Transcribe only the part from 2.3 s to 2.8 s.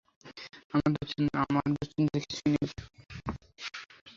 নেই।